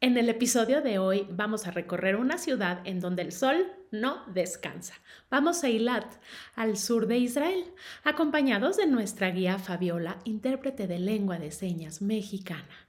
En 0.00 0.16
el 0.16 0.28
episodio 0.28 0.80
de 0.80 1.00
hoy 1.00 1.26
vamos 1.28 1.66
a 1.66 1.72
recorrer 1.72 2.14
una 2.14 2.38
ciudad 2.38 2.82
en 2.84 3.00
donde 3.00 3.22
el 3.22 3.32
sol 3.32 3.66
no 3.90 4.22
descansa. 4.32 4.94
Vamos 5.28 5.64
a 5.64 5.66
Eilat, 5.66 6.06
al 6.54 6.76
sur 6.76 7.08
de 7.08 7.18
Israel, 7.18 7.64
acompañados 8.04 8.76
de 8.76 8.86
nuestra 8.86 9.30
guía 9.30 9.58
Fabiola, 9.58 10.20
intérprete 10.22 10.86
de 10.86 11.00
lengua 11.00 11.40
de 11.40 11.50
señas 11.50 12.00
mexicana. 12.00 12.88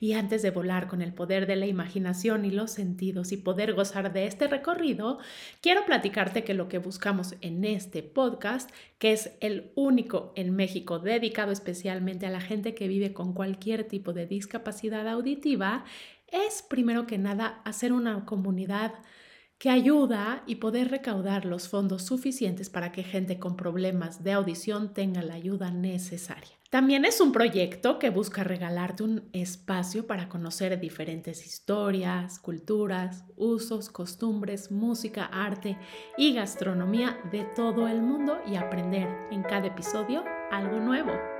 Y 0.00 0.12
antes 0.12 0.42
de 0.42 0.50
volar 0.50 0.86
con 0.86 1.00
el 1.00 1.14
poder 1.14 1.46
de 1.46 1.56
la 1.56 1.66
imaginación 1.66 2.44
y 2.44 2.50
los 2.50 2.72
sentidos 2.72 3.32
y 3.32 3.38
poder 3.38 3.72
gozar 3.72 4.12
de 4.12 4.26
este 4.26 4.46
recorrido, 4.46 5.18
quiero 5.62 5.86
platicarte 5.86 6.44
que 6.44 6.52
lo 6.52 6.68
que 6.68 6.76
buscamos 6.76 7.36
en 7.40 7.64
este 7.64 8.02
podcast, 8.02 8.70
que 8.98 9.12
es 9.12 9.32
el 9.40 9.72
único 9.74 10.34
en 10.36 10.54
México 10.54 10.98
dedicado 10.98 11.52
especialmente 11.52 12.26
a 12.26 12.30
la 12.30 12.42
gente 12.42 12.74
que 12.74 12.88
vive 12.88 13.14
con 13.14 13.32
cualquier 13.32 13.84
tipo 13.84 14.12
de 14.12 14.26
discapacidad 14.26 15.08
auditiva, 15.08 15.84
es 16.32 16.62
primero 16.62 17.06
que 17.06 17.18
nada 17.18 17.60
hacer 17.64 17.92
una 17.92 18.24
comunidad 18.24 18.92
que 19.60 19.68
ayuda 19.68 20.42
y 20.46 20.56
poder 20.56 20.90
recaudar 20.90 21.44
los 21.44 21.68
fondos 21.68 22.06
suficientes 22.06 22.70
para 22.70 22.92
que 22.92 23.02
gente 23.02 23.38
con 23.38 23.56
problemas 23.58 24.24
de 24.24 24.32
audición 24.32 24.94
tenga 24.94 25.20
la 25.20 25.34
ayuda 25.34 25.70
necesaria. 25.70 26.48
También 26.70 27.04
es 27.04 27.20
un 27.20 27.32
proyecto 27.32 27.98
que 27.98 28.10
busca 28.10 28.44
regalarte 28.44 29.02
un 29.02 29.28
espacio 29.32 30.06
para 30.06 30.28
conocer 30.28 30.78
diferentes 30.80 31.44
historias, 31.44 32.38
culturas, 32.38 33.24
usos, 33.36 33.90
costumbres, 33.90 34.70
música, 34.70 35.24
arte 35.24 35.76
y 36.16 36.32
gastronomía 36.32 37.18
de 37.32 37.44
todo 37.44 37.86
el 37.86 38.00
mundo 38.00 38.38
y 38.46 38.54
aprender 38.54 39.08
en 39.30 39.42
cada 39.42 39.66
episodio 39.66 40.24
algo 40.50 40.78
nuevo. 40.78 41.39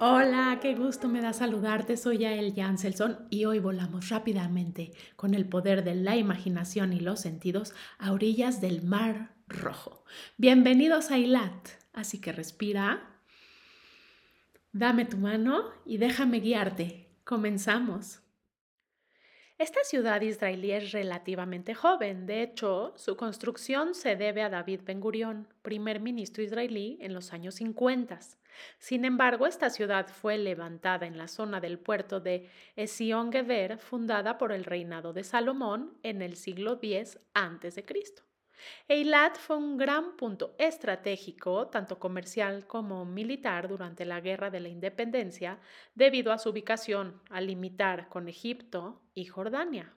Hola, 0.00 0.58
qué 0.60 0.74
gusto 0.74 1.08
me 1.08 1.20
da 1.20 1.32
saludarte. 1.32 1.96
Soy 1.96 2.18
Yael 2.18 2.52
Janselson 2.54 3.28
y 3.30 3.44
hoy 3.44 3.60
volamos 3.60 4.08
rápidamente 4.08 4.92
con 5.14 5.34
el 5.34 5.48
poder 5.48 5.84
de 5.84 5.94
la 5.94 6.16
imaginación 6.16 6.92
y 6.92 6.98
los 6.98 7.20
sentidos 7.20 7.74
a 7.98 8.12
orillas 8.12 8.60
del 8.60 8.82
Mar 8.82 9.36
Rojo. 9.46 10.04
Bienvenidos 10.36 11.12
a 11.12 11.18
Ilat. 11.18 11.85
Así 11.96 12.20
que 12.20 12.30
respira, 12.30 13.08
dame 14.70 15.06
tu 15.06 15.16
mano 15.16 15.72
y 15.86 15.96
déjame 15.96 16.40
guiarte. 16.40 17.08
Comenzamos. 17.24 18.20
Esta 19.56 19.80
ciudad 19.82 20.20
israelí 20.20 20.72
es 20.72 20.92
relativamente 20.92 21.74
joven. 21.74 22.26
De 22.26 22.42
hecho, 22.42 22.92
su 22.96 23.16
construcción 23.16 23.94
se 23.94 24.14
debe 24.14 24.42
a 24.42 24.50
David 24.50 24.82
Ben 24.84 25.00
Gurion, 25.00 25.48
primer 25.62 26.00
ministro 26.00 26.42
israelí 26.42 26.98
en 27.00 27.14
los 27.14 27.32
años 27.32 27.54
50. 27.54 28.18
Sin 28.78 29.06
embargo, 29.06 29.46
esta 29.46 29.70
ciudad 29.70 30.06
fue 30.08 30.36
levantada 30.36 31.06
en 31.06 31.16
la 31.16 31.28
zona 31.28 31.60
del 31.60 31.78
puerto 31.78 32.20
de 32.20 32.50
Esión 32.76 33.32
Geber, 33.32 33.78
fundada 33.78 34.36
por 34.36 34.52
el 34.52 34.64
reinado 34.64 35.14
de 35.14 35.24
Salomón 35.24 35.96
en 36.02 36.20
el 36.20 36.36
siglo 36.36 36.74
X 36.74 37.18
a.C. 37.32 37.84
Eilat 38.88 39.36
fue 39.36 39.56
un 39.56 39.76
gran 39.76 40.16
punto 40.16 40.54
estratégico, 40.58 41.68
tanto 41.68 41.98
comercial 41.98 42.66
como 42.66 43.04
militar, 43.04 43.68
durante 43.68 44.04
la 44.04 44.20
Guerra 44.20 44.50
de 44.50 44.60
la 44.60 44.68
Independencia, 44.68 45.58
debido 45.94 46.32
a 46.32 46.38
su 46.38 46.50
ubicación 46.50 47.20
al 47.30 47.46
limitar 47.46 48.08
con 48.08 48.28
Egipto 48.28 49.02
y 49.14 49.26
Jordania. 49.26 49.96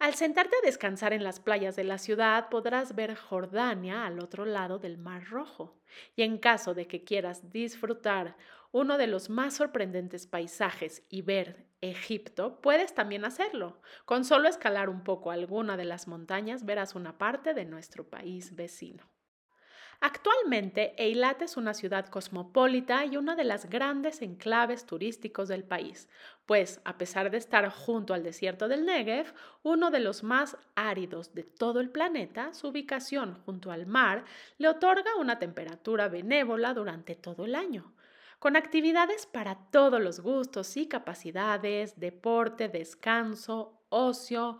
Al 0.00 0.14
sentarte 0.14 0.56
a 0.56 0.64
descansar 0.64 1.12
en 1.12 1.22
las 1.22 1.40
playas 1.40 1.76
de 1.76 1.84
la 1.84 1.98
ciudad 1.98 2.48
podrás 2.48 2.94
ver 2.94 3.16
Jordania 3.16 4.06
al 4.06 4.18
otro 4.18 4.46
lado 4.46 4.78
del 4.78 4.96
Mar 4.96 5.24
Rojo. 5.28 5.78
Y 6.16 6.22
en 6.22 6.38
caso 6.38 6.72
de 6.72 6.86
que 6.86 7.04
quieras 7.04 7.52
disfrutar 7.52 8.34
uno 8.72 8.98
de 8.98 9.06
los 9.06 9.30
más 9.30 9.54
sorprendentes 9.54 10.26
paisajes 10.26 11.02
y 11.08 11.22
ver 11.22 11.66
Egipto, 11.80 12.60
puedes 12.60 12.94
también 12.94 13.24
hacerlo. 13.24 13.80
Con 14.04 14.24
solo 14.24 14.48
escalar 14.48 14.88
un 14.88 15.02
poco 15.02 15.30
alguna 15.30 15.76
de 15.76 15.84
las 15.84 16.08
montañas 16.08 16.64
verás 16.64 16.94
una 16.94 17.18
parte 17.18 17.54
de 17.54 17.64
nuestro 17.64 18.08
país 18.08 18.54
vecino. 18.54 19.10
Actualmente, 20.02 20.94
Eilat 20.96 21.42
es 21.42 21.58
una 21.58 21.74
ciudad 21.74 22.06
cosmopolita 22.06 23.04
y 23.04 23.18
una 23.18 23.36
de 23.36 23.44
las 23.44 23.68
grandes 23.68 24.22
enclaves 24.22 24.86
turísticos 24.86 25.48
del 25.48 25.62
país, 25.62 26.08
pues 26.46 26.80
a 26.86 26.96
pesar 26.96 27.30
de 27.30 27.36
estar 27.36 27.68
junto 27.70 28.14
al 28.14 28.22
desierto 28.22 28.66
del 28.66 28.86
Negev, 28.86 29.34
uno 29.62 29.90
de 29.90 30.00
los 30.00 30.22
más 30.22 30.56
áridos 30.74 31.34
de 31.34 31.42
todo 31.42 31.80
el 31.80 31.90
planeta, 31.90 32.54
su 32.54 32.68
ubicación 32.68 33.42
junto 33.44 33.72
al 33.72 33.84
mar 33.84 34.24
le 34.56 34.68
otorga 34.68 35.16
una 35.18 35.38
temperatura 35.38 36.08
benévola 36.08 36.72
durante 36.72 37.14
todo 37.14 37.44
el 37.44 37.54
año 37.54 37.92
con 38.40 38.56
actividades 38.56 39.26
para 39.26 39.54
todos 39.70 40.00
los 40.00 40.20
gustos 40.20 40.76
y 40.78 40.88
capacidades, 40.88 42.00
deporte, 42.00 42.68
descanso, 42.68 43.84
ocio, 43.90 44.58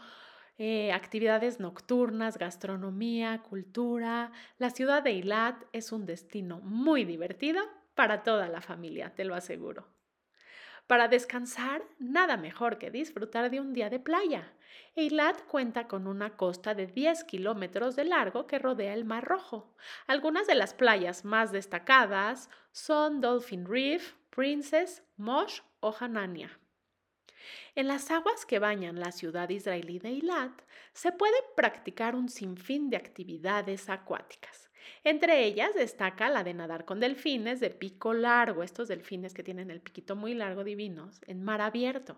eh, 0.59 0.93
actividades 0.93 1.61
nocturnas, 1.61 2.37
gastronomía, 2.37 3.43
cultura. 3.43 4.33
La 4.59 4.69
ciudad 4.69 5.03
de 5.03 5.13
Eilat 5.13 5.65
es 5.73 5.93
un 5.93 6.05
destino 6.05 6.61
muy 6.61 7.07
divertido 7.07 7.63
para 7.95 8.23
toda 8.23 8.49
la 8.49 8.61
familia, 8.61 9.15
te 9.15 9.25
lo 9.25 9.35
aseguro. 9.35 10.00
Para 10.91 11.07
descansar, 11.07 11.85
nada 12.01 12.37
mejor 12.37 12.77
que 12.77 12.91
disfrutar 12.91 13.49
de 13.49 13.61
un 13.61 13.73
día 13.73 13.89
de 13.91 14.01
playa. 14.01 14.53
Eilat 14.97 15.41
cuenta 15.47 15.87
con 15.87 16.09
una 16.09 16.37
costa 16.37 16.75
de 16.75 16.89
10 16.89 17.23
kilómetros 17.23 17.95
de 17.95 18.03
largo 18.03 18.49
que 18.49 18.59
rodea 18.59 18.93
el 18.95 19.05
Mar 19.05 19.25
Rojo. 19.25 19.73
Algunas 20.09 20.49
de 20.49 20.57
las 20.57 20.75
playas 20.75 21.25
más 21.25 21.53
destacadas 21.53 22.51
son 22.73 23.21
Dolphin 23.21 23.67
Reef, 23.67 24.15
Princess, 24.31 25.05
Mosh 25.17 25.61
o 25.79 25.95
Hanania. 25.97 26.59
En 27.77 27.87
las 27.87 28.11
aguas 28.11 28.45
que 28.45 28.59
bañan 28.59 28.99
la 28.99 29.13
ciudad 29.13 29.49
israelí 29.49 30.01
de 30.01 30.09
Eilat 30.09 30.61
se 30.93 31.13
puede 31.13 31.37
practicar 31.55 32.17
un 32.17 32.29
sinfín 32.29 32.91
de 32.91 32.97
actividades 32.97 33.89
acuáticas. 33.89 34.70
Entre 35.05 35.45
ellas 35.45 35.75
destaca 35.75 36.29
la 36.29 36.45
de 36.45 36.55
nadar 36.55 36.85
con 36.85 37.01
delfines 37.01 37.61
de 37.61 37.71
pico 37.71 38.13
largo, 38.15 38.63
estos 38.63 38.89
delfines 38.89 39.35
que 39.35 39.43
tienen 39.43 39.71
el 39.71 39.81
piquito 39.81 40.17
muy 40.17 40.35
largo 40.35 40.65
divinos, 40.65 41.21
en 41.27 41.43
mar 41.43 41.61
abierto. 41.61 42.17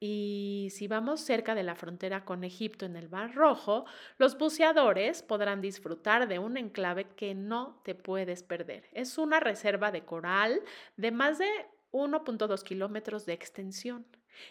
Y 0.00 0.68
si 0.72 0.88
vamos 0.88 1.20
cerca 1.20 1.54
de 1.54 1.62
la 1.62 1.76
frontera 1.76 2.24
con 2.24 2.42
Egipto 2.42 2.86
en 2.86 2.96
el 2.96 3.08
Mar 3.08 3.34
Rojo, 3.34 3.84
los 4.18 4.36
buceadores 4.36 5.22
podrán 5.22 5.60
disfrutar 5.60 6.26
de 6.28 6.38
un 6.38 6.56
enclave 6.56 7.06
que 7.14 7.34
no 7.34 7.80
te 7.84 7.94
puedes 7.94 8.42
perder. 8.42 8.88
Es 8.92 9.16
una 9.16 9.38
reserva 9.38 9.92
de 9.92 10.04
coral 10.04 10.62
de 10.96 11.12
más 11.12 11.38
de 11.38 11.48
1.2 11.92 12.62
kilómetros 12.62 13.26
de 13.26 13.32
extensión. 13.32 14.06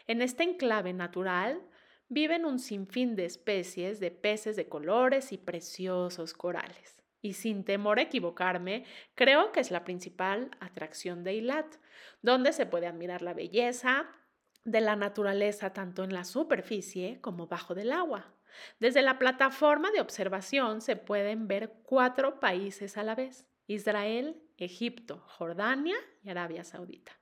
En 0.07 0.21
este 0.21 0.43
enclave 0.43 0.93
natural 0.93 1.61
viven 2.07 2.45
un 2.45 2.59
sinfín 2.59 3.15
de 3.15 3.25
especies 3.25 3.99
de 3.99 4.11
peces 4.11 4.55
de 4.55 4.67
colores 4.69 5.31
y 5.31 5.37
preciosos 5.37 6.33
corales. 6.33 6.98
Y 7.21 7.33
sin 7.33 7.63
temor 7.63 7.99
a 7.99 8.03
equivocarme, 8.03 8.85
creo 9.15 9.51
que 9.51 9.59
es 9.59 9.71
la 9.71 9.83
principal 9.83 10.51
atracción 10.59 11.23
de 11.23 11.31
Eilat, 11.31 11.75
donde 12.21 12.53
se 12.53 12.65
puede 12.65 12.87
admirar 12.87 13.21
la 13.21 13.33
belleza 13.33 14.09
de 14.63 14.81
la 14.81 14.95
naturaleza 14.95 15.73
tanto 15.73 16.03
en 16.03 16.13
la 16.13 16.23
superficie 16.23 17.19
como 17.21 17.47
bajo 17.47 17.75
del 17.75 17.91
agua. 17.91 18.33
Desde 18.79 19.01
la 19.01 19.19
plataforma 19.19 19.91
de 19.91 20.01
observación 20.01 20.81
se 20.81 20.95
pueden 20.95 21.47
ver 21.47 21.73
cuatro 21.83 22.39
países 22.39 22.97
a 22.97 23.03
la 23.03 23.15
vez, 23.15 23.47
Israel, 23.67 24.41
Egipto, 24.57 25.23
Jordania 25.27 25.95
y 26.23 26.29
Arabia 26.29 26.63
Saudita. 26.63 27.18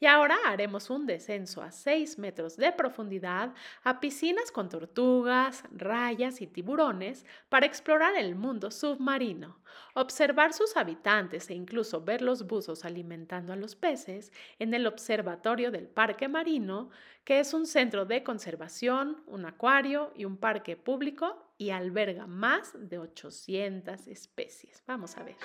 Y 0.00 0.06
ahora 0.06 0.36
haremos 0.46 0.90
un 0.90 1.06
descenso 1.06 1.62
a 1.62 1.70
6 1.70 2.18
metros 2.18 2.56
de 2.56 2.72
profundidad 2.72 3.54
a 3.84 4.00
piscinas 4.00 4.50
con 4.50 4.68
tortugas, 4.68 5.64
rayas 5.70 6.40
y 6.40 6.46
tiburones 6.46 7.24
para 7.48 7.66
explorar 7.66 8.16
el 8.16 8.34
mundo 8.34 8.70
submarino, 8.70 9.58
observar 9.94 10.52
sus 10.52 10.76
habitantes 10.76 11.50
e 11.50 11.54
incluso 11.54 12.00
ver 12.02 12.22
los 12.22 12.46
buzos 12.46 12.84
alimentando 12.84 13.52
a 13.52 13.56
los 13.56 13.76
peces 13.76 14.32
en 14.58 14.74
el 14.74 14.86
observatorio 14.86 15.70
del 15.70 15.88
Parque 15.88 16.28
Marino, 16.28 16.90
que 17.24 17.40
es 17.40 17.52
un 17.52 17.66
centro 17.66 18.04
de 18.04 18.22
conservación, 18.22 19.22
un 19.26 19.44
acuario 19.44 20.12
y 20.16 20.24
un 20.24 20.36
parque 20.36 20.76
público 20.76 21.52
y 21.58 21.70
alberga 21.70 22.26
más 22.26 22.72
de 22.74 22.98
800 22.98 24.06
especies. 24.06 24.82
Vamos 24.86 25.16
a 25.16 25.24
ver. 25.24 25.36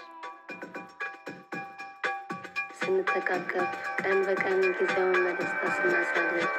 ስንተቃቀፍ 2.82 3.70
ቀን 4.02 4.18
በቀን 4.28 4.60
ጊዜውን 4.78 5.18
በደስታ 5.24 5.62
ስናሳልፍ 5.78 6.52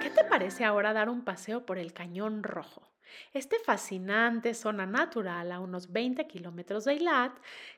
¿Qué 0.00 0.10
te 0.10 0.24
parece 0.24 0.64
ahora 0.64 0.92
dar 0.92 1.08
un 1.08 1.22
paseo 1.24 1.64
por 1.66 1.78
el 1.78 1.92
Cañón 1.92 2.42
Rojo? 2.42 2.87
Este 3.31 3.57
fascinante 3.59 4.55
zona 4.55 4.87
natural 4.87 5.51
a 5.51 5.59
unos 5.59 5.91
20 5.91 6.25
kilómetros 6.25 6.85
de 6.85 6.93
Eilat, 6.93 7.31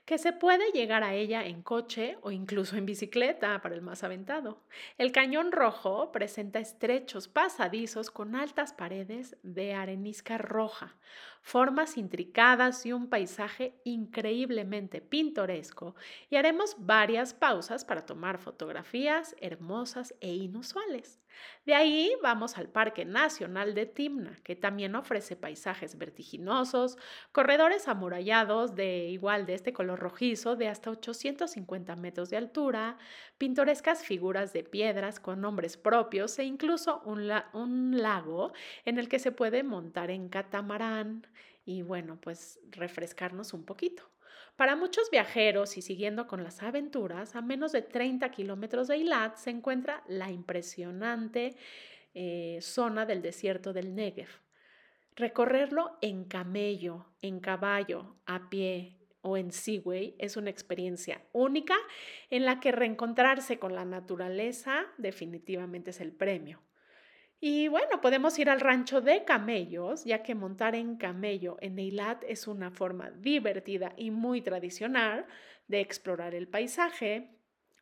que 0.05 0.17
se 0.17 0.31
puede 0.31 0.71
llegar 0.71 1.03
a 1.03 1.13
ella 1.13 1.45
en 1.45 1.61
coche 1.61 2.17
o 2.21 2.31
incluso 2.31 2.77
en 2.77 2.85
bicicleta 2.85 3.61
para 3.61 3.75
el 3.75 3.81
más 3.81 4.05
aventado. 4.05 4.61
El 4.97 5.11
cañón 5.11 5.51
rojo 5.51 6.13
presenta 6.13 6.59
estrechos 6.59 7.27
pasadizos 7.27 8.11
con 8.11 8.33
altas 8.33 8.71
paredes 8.71 9.35
de 9.43 9.73
arenisca 9.73 10.37
roja, 10.37 10.95
formas 11.41 11.97
intricadas 11.97 12.85
y 12.85 12.93
un 12.93 13.07
paisaje 13.07 13.79
increíblemente 13.83 15.01
pintoresco, 15.01 15.95
y 16.29 16.35
haremos 16.35 16.75
varias 16.77 17.33
pausas 17.33 17.85
para 17.85 18.05
tomar 18.05 18.37
fotografías 18.37 19.35
hermosas 19.39 20.13
e 20.21 20.33
inusuales. 20.33 21.19
De 21.65 21.75
ahí 21.75 22.11
vamos 22.21 22.57
al 22.57 22.69
Parque 22.69 23.05
Nacional 23.05 23.73
de 23.73 23.85
Timna, 23.85 24.37
que 24.43 24.55
también 24.55 24.95
ofrece 24.95 25.35
paisajes 25.35 25.97
vertiginosos, 25.97 26.97
corredores 27.31 27.87
amurallados 27.87 28.75
de 28.75 29.07
igual 29.09 29.45
de 29.45 29.53
este 29.53 29.73
color 29.73 29.99
rojizo 29.99 30.55
de 30.55 30.67
hasta 30.67 30.89
850 30.89 31.95
metros 31.95 32.29
de 32.29 32.37
altura, 32.37 32.97
pintorescas 33.37 34.03
figuras 34.03 34.53
de 34.53 34.63
piedras 34.63 35.19
con 35.19 35.41
nombres 35.41 35.77
propios 35.77 36.37
e 36.39 36.43
incluso 36.43 37.01
un, 37.05 37.31
un 37.53 38.01
lago 38.01 38.53
en 38.85 38.97
el 38.97 39.07
que 39.07 39.19
se 39.19 39.31
puede 39.31 39.63
montar 39.63 40.11
en 40.11 40.29
catamarán 40.29 41.27
y 41.65 41.81
bueno, 41.81 42.19
pues 42.21 42.59
refrescarnos 42.71 43.53
un 43.53 43.65
poquito. 43.65 44.03
Para 44.55 44.75
muchos 44.75 45.09
viajeros 45.09 45.77
y 45.77 45.81
siguiendo 45.81 46.27
con 46.27 46.43
las 46.43 46.61
aventuras, 46.61 47.35
a 47.35 47.41
menos 47.41 47.71
de 47.71 47.81
30 47.81 48.29
kilómetros 48.31 48.87
de 48.87 48.95
Eilat 48.95 49.37
se 49.37 49.49
encuentra 49.49 50.03
la 50.07 50.29
impresionante 50.29 51.55
eh, 52.13 52.59
zona 52.61 53.05
del 53.05 53.21
desierto 53.21 53.73
del 53.73 53.95
Negev. 53.95 54.29
Recorrerlo 55.15 55.97
en 56.01 56.25
camello, 56.25 57.05
en 57.21 57.39
caballo, 57.39 58.15
a 58.25 58.49
pie 58.49 58.97
o 59.21 59.37
en 59.37 59.51
Seaway 59.51 60.15
es 60.17 60.37
una 60.37 60.49
experiencia 60.49 61.21
única 61.31 61.75
en 62.29 62.45
la 62.45 62.59
que 62.59 62.71
reencontrarse 62.71 63.59
con 63.59 63.75
la 63.75 63.85
naturaleza 63.85 64.85
definitivamente 64.97 65.91
es 65.91 66.01
el 66.01 66.11
premio. 66.11 66.61
Y 67.43 67.69
bueno, 67.69 68.01
podemos 68.01 68.37
ir 68.37 68.51
al 68.51 68.59
rancho 68.59 69.01
de 69.01 69.25
camellos, 69.25 70.05
ya 70.05 70.21
que 70.21 70.35
montar 70.35 70.75
en 70.75 70.95
camello 70.95 71.57
en 71.59 71.79
Eilat 71.79 72.23
es 72.27 72.47
una 72.47 72.69
forma 72.69 73.09
divertida 73.09 73.93
y 73.97 74.11
muy 74.11 74.43
tradicional 74.43 75.25
de 75.67 75.79
explorar 75.79 76.35
el 76.35 76.47
paisaje. 76.47 77.31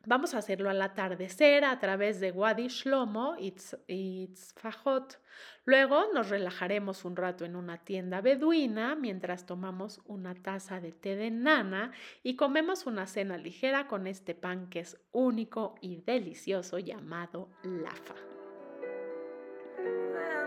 Vamos 0.06 0.32
a 0.32 0.38
hacerlo 0.38 0.70
al 0.70 0.80
atardecer 0.80 1.66
a 1.66 1.78
través 1.78 2.20
de 2.20 2.32
Wadi 2.32 2.68
Shlomo 2.68 3.36
y 3.38 4.28
Tzfajot. 4.28 5.20
Luego 5.66 6.06
nos 6.14 6.30
relajaremos 6.30 7.04
un 7.04 7.16
rato 7.16 7.44
en 7.44 7.54
una 7.54 7.84
tienda 7.84 8.22
beduina 8.22 8.94
mientras 8.94 9.44
tomamos 9.44 10.00
una 10.06 10.34
taza 10.34 10.80
de 10.80 10.92
té 10.92 11.16
de 11.16 11.30
nana 11.30 11.92
y 12.22 12.34
comemos 12.34 12.86
una 12.86 13.06
cena 13.06 13.36
ligera 13.36 13.88
con 13.88 14.06
este 14.06 14.34
pan 14.34 14.70
que 14.70 14.80
es 14.80 14.96
único 15.12 15.74
y 15.82 15.96
delicioso 15.96 16.78
llamado 16.78 17.50
lafa. 17.62 18.14
Well, 19.84 20.39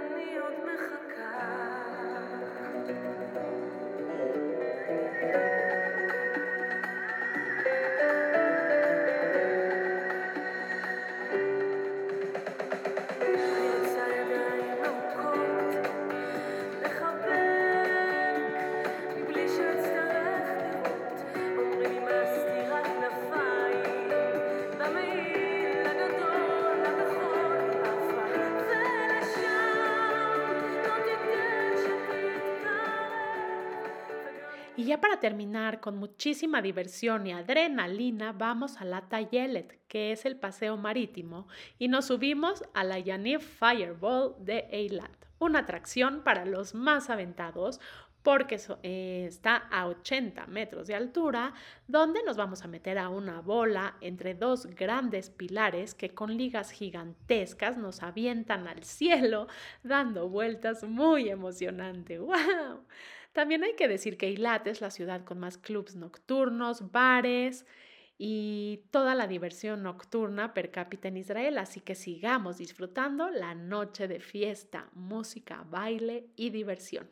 Y 34.76 34.86
ya 34.86 35.00
para 35.00 35.20
terminar, 35.20 35.80
con 35.82 35.98
muchísima 35.98 36.60
diversión 36.64 37.28
y 37.28 37.32
adrenalina, 37.32 38.32
vamos 38.32 38.78
a 38.78 38.86
la 38.86 39.08
Tayelet, 39.08 39.80
que 39.88 40.12
es 40.12 40.26
el 40.26 40.36
paseo 40.36 40.78
marítimo, 40.78 41.48
y 41.78 41.90
nos 41.90 42.06
subimos 42.06 42.64
a 42.74 42.84
la 42.84 42.98
Yaniv 42.98 43.42
Fireball 43.42 44.34
de 44.40 44.68
Eilat, 44.72 45.28
una 45.38 45.60
atracción 45.60 46.24
para 46.24 46.46
los 46.46 46.74
más 46.74 47.12
aventados 47.12 47.80
porque 48.24 48.58
eh, 48.84 49.26
está 49.28 49.58
a 49.70 49.86
80 49.86 50.48
metros 50.48 50.88
de 50.88 50.96
altura, 50.96 51.54
donde 51.88 52.24
nos 52.24 52.38
vamos 52.38 52.64
a 52.64 52.68
meter 52.68 52.98
a 52.98 53.10
una 53.10 53.42
bola 53.42 53.98
entre 54.02 54.34
dos 54.34 54.66
grandes 54.66 55.30
pilares 55.30 55.94
que 55.94 56.16
con 56.16 56.36
ligas 56.36 56.72
gigantescas 56.72 57.78
nos 57.78 58.02
avientan 58.02 58.68
al 58.68 58.84
cielo, 58.84 59.48
dando 59.84 60.30
vueltas 60.30 60.84
muy 60.84 61.30
emocionante. 61.30 62.18
¡Wow! 62.24 62.86
También 63.34 63.64
hay 63.64 63.76
que 63.76 63.88
decir 63.88 64.18
que 64.18 64.28
Eilat 64.28 64.68
es 64.68 64.80
la 64.80 64.92
ciudad 64.92 65.26
con 65.26 65.40
más 65.40 65.58
clubs 65.58 65.96
nocturnos, 65.96 66.92
bares 66.92 67.66
y 68.18 68.86
toda 68.92 69.16
la 69.16 69.28
diversión 69.28 69.84
nocturna 69.84 70.54
per 70.54 70.72
cápita 70.72 71.08
en 71.08 71.18
Israel, 71.18 71.58
así 71.58 71.82
que 71.82 71.96
sigamos 71.96 72.58
disfrutando 72.58 73.30
la 73.32 73.56
noche 73.56 74.08
de 74.08 74.20
fiesta, 74.20 74.90
música, 74.94 75.66
baile 75.68 76.30
y 76.36 76.52
diversión. 76.52 77.10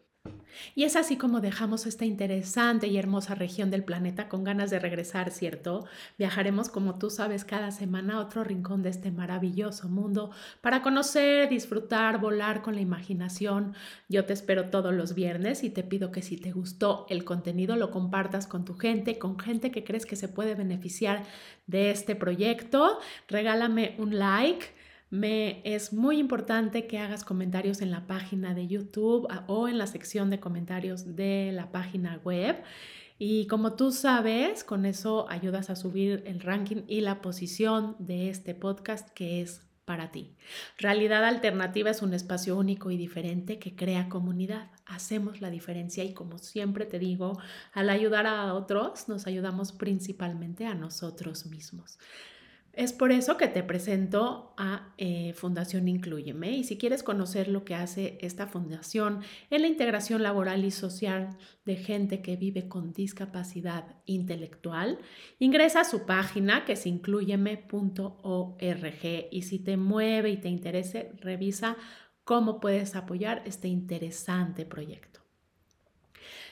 Y 0.75 0.84
es 0.84 0.96
así 0.96 1.18
como 1.18 1.42
dejamos 1.42 1.86
esta 1.86 2.06
interesante 2.06 2.88
y 2.88 2.98
hermosa 2.98 3.36
región 3.36 3.72
del 3.72 3.84
planeta 3.84 4.30
con 4.30 4.44
ganas 4.44 4.70
de 4.70 4.80
regresar, 4.80 5.32
¿cierto? 5.32 5.86
Viajaremos, 6.18 6.70
como 6.70 6.98
tú 6.98 7.10
sabes, 7.10 7.46
cada 7.46 7.72
semana 7.72 8.16
a 8.16 8.20
otro 8.20 8.44
rincón 8.44 8.82
de 8.82 8.90
este 8.90 9.12
maravilloso 9.12 9.90
mundo 9.90 10.32
para 10.62 10.82
conocer, 10.82 11.50
disfrutar, 11.50 12.20
volar 12.20 12.62
con 12.62 12.75
la 12.75 12.82
imaginación. 12.82 13.74
Yo 14.08 14.25
te 14.25 14.34
espero 14.34 14.70
todos 14.70 14.94
los 14.94 15.13
viernes 15.13 15.63
y 15.63 15.70
te 15.70 15.84
pido 15.84 16.12
que 16.12 16.22
si 16.22 16.38
te 16.38 16.51
gustó 16.51 17.06
el 17.10 17.24
contenido 17.24 17.75
lo 17.75 17.92
compartas 17.92 18.48
con 18.48 18.66
tu 18.66 18.75
gente, 18.75 19.18
con 19.18 19.40
gente 19.40 19.72
que 19.72 19.84
crees 19.84 20.06
que 20.06 20.16
se 20.16 20.30
puede 20.30 20.56
beneficiar 20.56 21.24
de 21.68 21.92
este 21.92 22.16
proyecto. 22.16 23.00
Regálame 23.28 23.96
un 23.98 24.18
like 24.18 24.81
me 25.12 25.62
es 25.65 25.94
muy 25.94 26.18
importante 26.18 26.88
que 26.88 26.98
hagas 26.98 27.24
comentarios 27.24 27.82
en 27.82 27.91
la 27.91 28.08
página 28.08 28.56
de 28.56 28.68
YouTube 28.68 29.27
ah, 29.30 29.44
o 29.48 29.68
en 29.68 29.77
la 29.77 29.86
sección 29.86 30.30
de 30.30 30.39
comentarios 30.39 31.15
de 31.15 31.51
la 31.53 31.72
página 31.72 32.20
web. 32.24 32.63
Y 33.20 33.46
como 33.46 33.74
tú 33.74 33.91
sabes, 33.91 34.63
con 34.63 34.86
eso 34.86 35.30
ayudas 35.30 35.70
a 35.70 35.75
subir 35.75 36.24
el 36.25 36.39
ranking 36.39 36.84
y 36.88 37.01
la 37.01 37.22
posición 37.22 37.96
de 38.00 38.30
este 38.30 38.56
podcast 38.56 39.10
que 39.10 39.41
es 39.41 39.62
para 39.86 40.12
ti. 40.12 40.34
Realidad 40.77 41.25
Alternativa 41.25 41.89
es 41.89 42.01
un 42.01 42.13
espacio 42.13 42.58
único 42.58 42.89
y 42.89 42.98
diferente 42.98 43.60
que 43.60 43.75
crea 43.75 44.08
comunidad. 44.08 44.72
Hacemos 44.86 45.41
la 45.41 45.50
diferencia 45.50 46.06
y 46.06 46.13
como 46.13 46.38
siempre 46.38 46.86
te 46.86 47.00
digo, 47.00 47.38
al 47.74 47.89
ayudar 47.89 48.25
a 48.27 48.53
otros 48.53 49.10
nos 49.10 49.27
ayudamos 49.27 49.74
principalmente 49.74 50.65
a 50.65 50.74
nosotros 50.74 51.46
mismos. 51.46 52.00
Es 52.74 52.94
por 52.94 53.12
eso 53.12 53.36
que 53.36 53.50
te 53.50 53.63
presento 53.63 54.54
a 54.58 54.94
eh, 54.98 55.34
Fundación 55.34 55.90
Incluyeme 55.90 56.51
y 56.51 56.63
si 56.63 56.78
quieres 56.78 57.04
conocer 57.04 57.50
lo 57.50 57.66
que 57.66 57.75
hace 57.75 58.18
esta 58.22 58.48
fundación 58.48 59.24
en 59.50 59.62
la 59.62 59.68
integración 59.68 60.24
laboral 60.24 60.63
y 60.63 60.72
social 60.72 61.38
de 61.66 61.75
gente 61.75 62.22
que 62.22 62.38
vive 62.38 62.70
con 62.70 62.94
discapacidad 62.94 63.98
intelectual, 64.06 65.00
ingresa 65.38 65.82
a 65.82 65.86
su 65.86 66.06
página 66.06 66.63
que 66.63 66.74
es 66.74 66.86
incluyeme.org 66.86 69.28
y 69.32 69.42
si 69.42 69.60
te 69.60 69.75
mueve 69.75 70.30
y 70.30 70.38
te 70.38 70.48
interese, 70.48 71.12
revisa 71.20 71.75
cómo 72.24 72.62
puedes 72.62 72.96
apoyar 72.96 73.42
este 73.46 73.68
interesante 73.68 74.66
proyecto. 74.66 75.21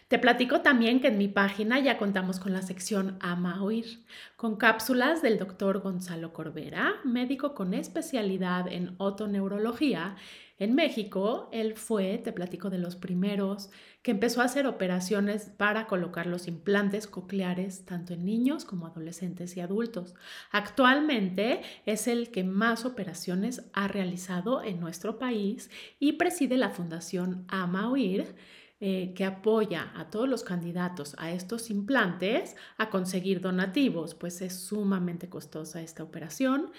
Te 0.10 0.18
platico 0.18 0.62
también 0.62 1.02
que 1.02 1.10
en 1.10 1.20
mi 1.20 1.28
página 1.28 1.80
ya 1.80 2.00
contamos 2.00 2.40
con 2.40 2.52
la 2.52 2.64
sección 2.64 3.18
Ama 3.20 3.64
Oír, 3.64 4.04
con 4.38 4.56
cápsulas 4.56 5.22
del 5.22 5.38
doctor 5.38 5.82
Gonzalo 5.82 6.34
Corbera, 6.34 6.96
médico 7.04 7.54
con 7.54 7.76
especialidad 7.76 8.68
en 8.68 8.96
otoneurología. 8.98 10.16
En 10.58 10.76
México, 10.76 11.48
él 11.54 11.76
fue, 11.76 12.18
te 12.18 12.34
platico 12.34 12.70
de 12.70 12.80
los 12.80 12.96
primeros, 12.96 13.70
que 14.02 14.12
empezó 14.12 14.42
a 14.42 14.46
hacer 14.46 14.66
operaciones 14.66 15.52
para 15.56 15.88
colocar 15.88 16.26
los 16.26 16.48
implantes 16.48 17.06
cocleares 17.06 17.86
tanto 17.86 18.14
en 18.14 18.26
niños 18.26 18.66
como 18.66 18.88
adolescentes 18.88 19.56
y 19.58 19.62
adultos. 19.62 20.16
Actualmente 20.52 21.62
es 21.86 22.08
el 22.08 22.32
que 22.32 22.44
más 22.44 22.84
operaciones 22.84 23.70
ha 23.74 23.88
realizado 23.88 24.64
en 24.64 24.80
nuestro 24.80 25.20
país 25.20 25.70
y 26.00 26.14
preside 26.14 26.58
la 26.58 26.72
Fundación 26.72 27.46
Ama 27.48 27.90
Oír 27.90 28.36
eh, 28.82 29.14
que 29.14 29.26
apoya 29.26 29.92
a 29.96 30.10
todos 30.10 30.30
los 30.30 30.44
candidatos 30.44 31.14
a 31.18 31.32
estos 31.32 31.70
implantes 31.70 32.56
a 32.78 32.90
conseguir 32.90 33.42
donativos, 33.42 34.16
pues 34.16 34.42
es 34.42 34.54
sumamente 34.58 35.28
costosa 35.28 35.82
esta 35.82 36.02
operación. 36.02 36.72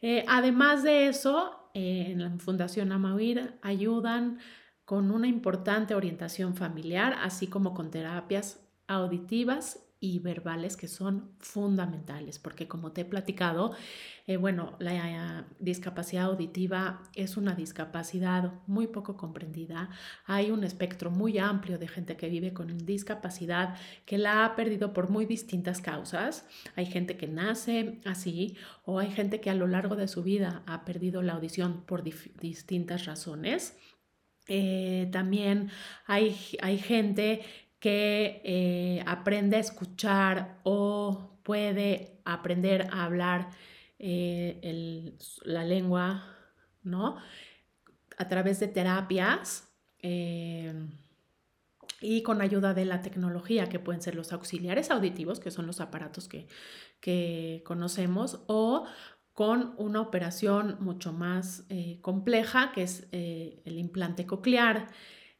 Eh, 0.00 0.24
además 0.28 0.84
de 0.84 1.08
eso, 1.08 1.70
eh, 1.74 2.06
en 2.10 2.22
la 2.22 2.30
Fundación 2.38 2.92
Amauir 2.92 3.58
ayudan 3.62 4.38
con 4.84 5.10
una 5.10 5.26
importante 5.26 5.96
orientación 5.96 6.54
familiar, 6.54 7.16
así 7.20 7.48
como 7.48 7.74
con 7.74 7.90
terapias 7.90 8.60
auditivas 8.86 9.87
y 10.00 10.20
verbales 10.20 10.76
que 10.76 10.86
son 10.86 11.32
fundamentales, 11.40 12.38
porque 12.38 12.68
como 12.68 12.92
te 12.92 13.00
he 13.00 13.04
platicado, 13.04 13.72
eh, 14.26 14.36
bueno, 14.36 14.76
la 14.78 15.46
discapacidad 15.58 16.26
auditiva 16.26 17.02
es 17.14 17.36
una 17.36 17.54
discapacidad 17.54 18.52
muy 18.66 18.86
poco 18.86 19.16
comprendida. 19.16 19.90
Hay 20.26 20.50
un 20.50 20.62
espectro 20.62 21.10
muy 21.10 21.38
amplio 21.38 21.78
de 21.78 21.88
gente 21.88 22.16
que 22.16 22.28
vive 22.28 22.52
con 22.52 22.78
discapacidad 22.78 23.76
que 24.04 24.18
la 24.18 24.44
ha 24.44 24.54
perdido 24.54 24.92
por 24.92 25.10
muy 25.10 25.26
distintas 25.26 25.80
causas. 25.80 26.46
Hay 26.76 26.86
gente 26.86 27.16
que 27.16 27.26
nace 27.26 28.00
así 28.04 28.56
o 28.84 29.00
hay 29.00 29.10
gente 29.10 29.40
que 29.40 29.50
a 29.50 29.54
lo 29.54 29.66
largo 29.66 29.96
de 29.96 30.08
su 30.08 30.22
vida 30.22 30.62
ha 30.66 30.84
perdido 30.84 31.22
la 31.22 31.32
audición 31.32 31.82
por 31.86 32.04
distintas 32.04 33.06
razones. 33.06 33.76
Eh, 34.46 35.08
también 35.12 35.70
hay, 36.06 36.36
hay 36.62 36.78
gente 36.78 37.42
que 37.78 38.40
eh, 38.44 39.04
aprende 39.06 39.56
a 39.56 39.60
escuchar 39.60 40.58
o 40.64 41.38
puede 41.42 42.20
aprender 42.24 42.88
a 42.92 43.04
hablar 43.04 43.50
eh, 43.98 45.16
la 45.44 45.64
lengua, 45.64 46.24
¿no? 46.82 47.16
A 48.16 48.28
través 48.28 48.58
de 48.60 48.68
terapias 48.68 49.68
eh, 50.00 50.74
y 52.00 52.22
con 52.22 52.40
ayuda 52.40 52.74
de 52.74 52.84
la 52.84 53.00
tecnología, 53.02 53.68
que 53.68 53.78
pueden 53.78 54.02
ser 54.02 54.14
los 54.14 54.32
auxiliares 54.32 54.90
auditivos, 54.90 55.40
que 55.40 55.50
son 55.50 55.66
los 55.66 55.80
aparatos 55.80 56.28
que, 56.28 56.48
que 57.00 57.62
conocemos, 57.64 58.40
o 58.46 58.86
con 59.32 59.74
una 59.78 60.00
operación 60.00 60.76
mucho 60.80 61.12
más 61.12 61.64
compleja, 62.00 62.72
que 62.72 62.82
es 62.82 63.06
el 63.12 63.78
implante 63.78 64.26
coclear. 64.26 64.88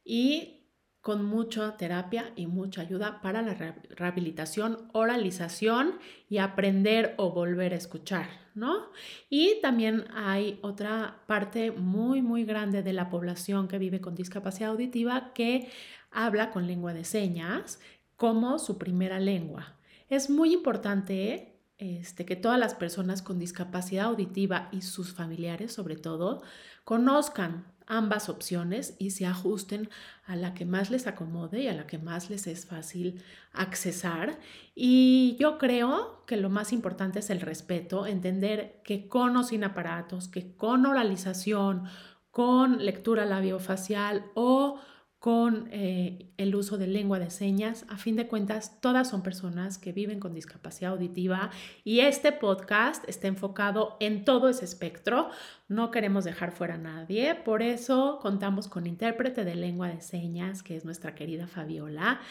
Y 0.05 0.58
con 1.01 1.23
mucha 1.23 1.77
terapia 1.77 2.31
y 2.35 2.47
mucha 2.47 2.81
ayuda 2.81 3.21
para 3.21 3.41
la 3.41 3.53
rehabilitación, 3.53 4.89
oralización 4.91 5.97
y 6.27 6.39
aprender 6.39 7.15
o 7.17 7.31
volver 7.31 7.73
a 7.73 7.77
escuchar, 7.77 8.27
¿no? 8.53 8.89
Y 9.29 9.61
también 9.61 10.05
hay 10.13 10.59
otra 10.61 11.21
parte 11.25 11.71
muy, 11.71 12.21
muy 12.21 12.43
grande 12.43 12.83
de 12.83 12.93
la 12.93 13.09
población 13.09 13.67
que 13.67 13.77
vive 13.77 14.01
con 14.01 14.15
discapacidad 14.15 14.71
auditiva 14.71 15.31
que 15.33 15.69
habla 16.11 16.51
con 16.51 16.67
lengua 16.67 16.93
de 16.93 17.05
señas 17.05 17.79
como 18.17 18.59
su 18.59 18.77
primera 18.77 19.19
lengua. 19.19 19.77
Es 20.09 20.29
muy 20.29 20.53
importante 20.53 21.59
este, 21.77 22.25
que 22.25 22.35
todas 22.35 22.59
las 22.59 22.75
personas 22.75 23.21
con 23.21 23.39
discapacidad 23.39 24.07
auditiva 24.07 24.67
y 24.73 24.81
sus 24.81 25.13
familiares, 25.13 25.71
sobre 25.71 25.95
todo, 25.95 26.41
conozcan 26.83 27.71
ambas 27.89 28.29
opciones 28.29 28.95
y 28.99 29.11
se 29.11 29.25
ajusten 29.25 29.89
a 30.25 30.37
la 30.37 30.53
que 30.53 30.65
más 30.65 30.91
les 30.91 31.07
acomode 31.07 31.63
y 31.63 31.67
a 31.67 31.73
la 31.73 31.87
que 31.87 31.97
más 31.97 32.29
les 32.29 32.47
es 32.47 32.65
fácil 32.65 33.21
accesar. 33.51 34.39
Y 34.75 35.35
yo 35.39 35.57
creo 35.57 36.23
que 36.25 36.37
lo 36.37 36.49
más 36.49 36.71
importante 36.71 37.19
es 37.19 37.29
el 37.31 37.41
respeto, 37.41 38.05
entender 38.05 38.79
que 38.85 39.09
con 39.09 39.35
o 39.35 39.43
sin 39.43 39.63
aparatos, 39.63 40.29
que 40.29 40.55
con 40.55 40.85
oralización, 40.85 41.83
con 42.31 42.85
lectura 42.85 43.25
labiofacial 43.25 44.25
o 44.35 44.79
con 45.19 45.67
eh, 45.71 46.31
el 46.37 46.55
uso 46.55 46.77
de 46.77 46.87
lengua 46.87 47.19
de 47.19 47.29
señas. 47.29 47.85
A 47.89 47.97
fin 47.97 48.15
de 48.15 48.27
cuentas, 48.27 48.79
todas 48.79 49.09
son 49.09 49.21
personas 49.21 49.77
que 49.77 49.91
viven 49.91 50.19
con 50.19 50.33
discapacidad 50.33 50.93
auditiva 50.93 51.51
y 51.83 51.99
este 51.99 52.31
podcast 52.31 53.07
está 53.07 53.27
enfocado 53.27 53.97
en 53.99 54.23
todo 54.23 54.47
ese 54.47 54.63
espectro. 54.63 55.29
No 55.67 55.91
queremos 55.91 56.23
dejar 56.23 56.53
fuera 56.53 56.75
a 56.75 56.77
nadie, 56.77 57.35
por 57.35 57.61
eso 57.61 58.19
contamos 58.21 58.69
con 58.69 58.87
intérprete 58.87 59.43
de 59.43 59.55
lengua 59.55 59.89
de 59.89 59.99
señas, 59.99 60.63
que 60.63 60.77
es 60.77 60.85
nuestra 60.85 61.15
querida 61.15 61.47
Fabiola, 61.47 62.21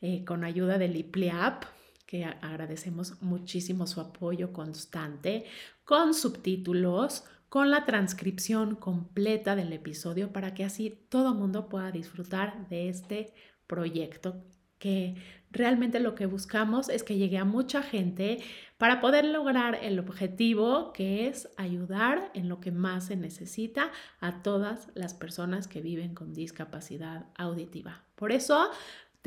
eh, 0.00 0.24
con 0.24 0.42
ayuda 0.42 0.78
del 0.78 0.96
IPLEAP 0.96 1.64
que 2.06 2.24
agradecemos 2.24 3.20
muchísimo 3.20 3.86
su 3.86 4.00
apoyo 4.00 4.50
constante, 4.50 5.44
con 5.84 6.14
subtítulos, 6.14 7.24
con 7.48 7.70
la 7.70 7.84
transcripción 7.84 8.76
completa 8.76 9.56
del 9.56 9.72
episodio 9.72 10.32
para 10.32 10.54
que 10.54 10.64
así 10.64 10.98
todo 11.08 11.34
mundo 11.34 11.68
pueda 11.68 11.90
disfrutar 11.90 12.68
de 12.68 12.88
este 12.88 13.32
proyecto 13.66 14.44
que 14.78 15.16
realmente 15.50 15.98
lo 15.98 16.14
que 16.14 16.26
buscamos 16.26 16.88
es 16.88 17.02
que 17.02 17.16
llegue 17.16 17.38
a 17.38 17.44
mucha 17.44 17.82
gente 17.82 18.38
para 18.76 19.00
poder 19.00 19.24
lograr 19.24 19.78
el 19.82 19.98
objetivo 19.98 20.92
que 20.92 21.26
es 21.26 21.48
ayudar 21.56 22.30
en 22.34 22.48
lo 22.48 22.60
que 22.60 22.70
más 22.70 23.06
se 23.06 23.16
necesita 23.16 23.90
a 24.20 24.42
todas 24.42 24.88
las 24.94 25.14
personas 25.14 25.66
que 25.66 25.80
viven 25.80 26.14
con 26.14 26.32
discapacidad 26.32 27.26
auditiva. 27.34 28.04
Por 28.14 28.30
eso 28.30 28.70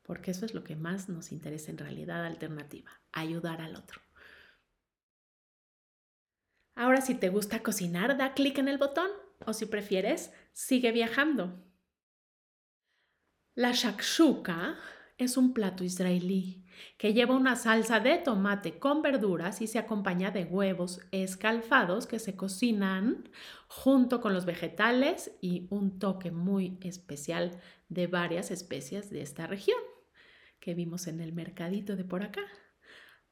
porque 0.02 0.32
eso 0.32 0.48
es 0.48 0.56
lo 0.56 0.64
que 0.64 0.76
más 0.76 1.10
nos 1.10 1.32
interesa 1.32 1.70
en 1.70 1.78
realidad 1.78 2.26
alternativa, 2.26 2.90
ayudar 3.12 3.62
al 3.62 3.76
otro. 3.76 4.02
Ahora 6.76 7.02
si 7.02 7.16
te 7.16 7.30
gusta 7.30 7.62
cocinar, 7.62 8.18
da 8.18 8.34
clic 8.34 8.58
en 8.58 8.68
el 8.68 8.78
botón 8.78 9.10
o 9.46 9.54
si 9.54 9.66
prefieres, 9.66 10.32
sigue 10.54 10.92
viajando. 10.92 11.64
La 13.56 13.72
shakshuka 13.72 14.78
es 15.18 15.38
un 15.38 15.54
plato 15.54 15.84
israelí 15.84 16.66
que 16.98 17.14
lleva 17.14 17.36
una 17.36 17.56
salsa 17.56 18.00
de 18.00 18.18
tomate 18.18 18.80
con 18.80 19.02
verduras 19.02 19.62
y 19.62 19.68
se 19.68 19.78
acompaña 19.78 20.32
de 20.32 20.46
huevos 20.46 21.02
escalfados 21.12 22.08
que 22.08 22.18
se 22.18 22.36
cocinan 22.36 23.30
junto 23.68 24.22
con 24.22 24.34
los 24.34 24.46
vegetales 24.46 25.32
y 25.40 25.68
un 25.70 26.00
toque 26.00 26.32
muy 26.32 26.80
especial 26.82 27.60
de 27.90 28.08
varias 28.08 28.50
especies 28.50 29.10
de 29.12 29.22
esta 29.22 29.46
región 29.46 29.80
que 30.60 30.74
vimos 30.74 31.08
en 31.08 31.20
el 31.20 31.34
mercadito 31.34 31.96
de 31.96 32.06
por 32.06 32.24
acá. 32.24 32.42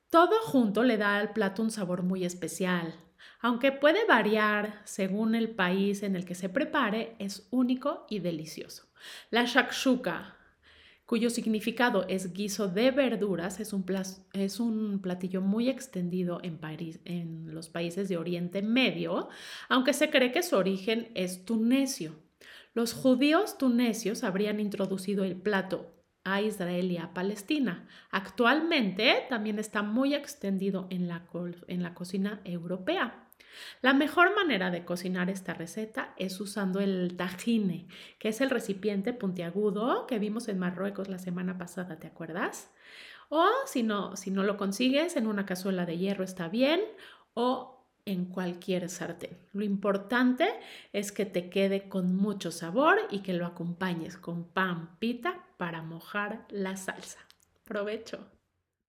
Todo 0.10 0.36
junto 0.44 0.84
le 0.84 0.98
da 0.98 1.18
al 1.18 1.32
plato 1.34 1.64
un 1.64 1.72
sabor 1.72 2.04
muy 2.04 2.26
especial. 2.26 2.94
Aunque 3.40 3.72
puede 3.72 4.06
variar 4.06 4.82
según 4.86 5.36
el 5.36 5.50
país 5.50 6.04
en 6.04 6.16
el 6.16 6.26
que 6.26 6.36
se 6.36 6.50
prepare, 6.50 7.16
es 7.20 7.48
único 7.52 8.06
y 8.10 8.20
delicioso. 8.20 8.88
La 9.30 9.46
shakshuka, 9.46 10.38
cuyo 11.06 11.30
significado 11.30 12.06
es 12.08 12.34
guiso 12.34 12.68
de 12.68 12.92
verduras, 12.92 13.60
es 13.60 13.74
un, 13.74 13.86
es 14.34 14.60
un 14.60 15.02
platillo 15.02 15.42
muy 15.42 15.70
extendido 15.70 16.40
en, 16.44 16.60
en 17.06 17.54
los 17.54 17.70
países 17.70 18.08
de 18.10 18.18
Oriente 18.18 18.62
Medio, 18.62 19.30
aunque 19.70 19.94
se 19.94 20.10
cree 20.10 20.32
que 20.32 20.44
su 20.44 20.56
origen 20.56 21.12
es 21.16 21.46
tunecio. 21.46 22.16
Los 22.74 22.94
judíos 22.94 23.58
tunecios 23.58 24.24
habrían 24.24 24.60
introducido 24.60 25.24
el 25.24 25.36
plato 25.36 26.01
a 26.24 26.42
Israel 26.42 26.92
y 26.92 26.98
a 26.98 27.14
Palestina. 27.14 27.88
Actualmente 28.12 29.26
también 29.30 29.60
está 29.60 29.82
muy 29.82 30.14
extendido 30.14 30.88
en 30.90 31.08
la, 31.08 31.24
en 31.68 31.84
la 31.84 31.94
cocina 31.94 32.42
europea. 32.44 33.28
La 33.82 33.94
mejor 33.94 34.34
manera 34.36 34.72
de 34.72 34.86
cocinar 34.86 35.30
esta 35.30 35.54
receta 35.54 36.14
es 36.18 36.40
usando 36.40 36.80
el 36.80 37.16
tajine, 37.18 37.88
que 38.20 38.30
es 38.30 38.42
el 38.42 38.50
recipiente 38.50 39.14
puntiagudo 39.14 40.08
que 40.08 40.20
vimos 40.20 40.48
en 40.48 40.60
Marruecos 40.60 41.10
la 41.10 41.20
semana 41.20 41.58
pasada, 41.58 42.00
¿te 42.00 42.08
acuerdas? 42.08 42.72
O 43.30 43.48
si 43.66 43.84
no, 43.84 44.16
si 44.16 44.32
no 44.32 44.44
lo 44.44 44.58
consigues, 44.58 45.16
en 45.16 45.28
una 45.28 45.46
cazuela 45.46 45.86
de 45.86 45.98
hierro 45.98 46.24
está 46.24 46.48
bien, 46.50 46.82
o 47.34 47.81
en 48.06 48.26
cualquier 48.26 48.90
sartén. 48.90 49.38
Lo 49.54 49.64
importante 49.64 50.48
es 50.94 51.12
que 51.12 51.26
te 51.26 51.50
quede 51.50 51.90
con 51.90 52.16
mucho 52.16 52.52
sabor 52.52 52.98
y 53.10 53.20
que 53.20 53.34
lo 53.34 53.46
acompañes 53.46 54.18
con 54.18 54.46
pan 54.46 54.98
pita 55.00 55.46
para 55.58 55.82
mojar 55.82 56.46
la 56.50 56.78
salsa. 56.78 57.20
Provecho. 57.64 58.28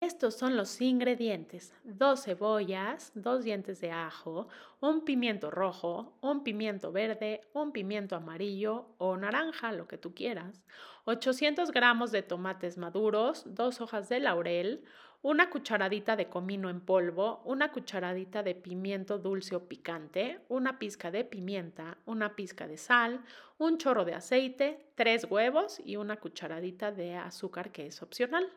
Estos 0.00 0.34
son 0.34 0.54
los 0.54 0.82
ingredientes. 0.82 1.72
Dos 1.82 2.24
cebollas, 2.24 3.10
dos 3.14 3.42
dientes 3.42 3.80
de 3.80 3.90
ajo, 3.90 4.48
un 4.80 5.02
pimiento 5.02 5.50
rojo, 5.50 6.18
un 6.20 6.44
pimiento 6.44 6.92
verde, 6.92 7.40
un 7.54 7.72
pimiento 7.72 8.14
amarillo 8.14 8.86
o 8.98 9.16
naranja, 9.16 9.72
lo 9.72 9.88
que 9.88 9.96
tú 9.96 10.14
quieras, 10.14 10.62
800 11.06 11.70
gramos 11.70 12.12
de 12.12 12.22
tomates 12.22 12.76
maduros, 12.76 13.44
dos 13.46 13.80
hojas 13.80 14.10
de 14.10 14.20
laurel, 14.20 14.84
una 15.24 15.48
cucharadita 15.48 16.16
de 16.16 16.28
comino 16.28 16.68
en 16.68 16.82
polvo, 16.82 17.40
una 17.46 17.72
cucharadita 17.72 18.42
de 18.42 18.54
pimiento 18.54 19.18
dulce 19.18 19.56
o 19.56 19.66
picante, 19.66 20.44
una 20.50 20.78
pizca 20.78 21.10
de 21.10 21.24
pimienta, 21.24 21.96
una 22.04 22.36
pizca 22.36 22.68
de 22.68 22.76
sal, 22.76 23.24
un 23.56 23.78
chorro 23.78 24.04
de 24.04 24.12
aceite, 24.12 24.90
tres 24.94 25.24
huevos 25.24 25.80
y 25.82 25.96
una 25.96 26.18
cucharadita 26.18 26.92
de 26.92 27.16
azúcar 27.16 27.72
que 27.72 27.86
es 27.86 28.02
opcional. 28.02 28.52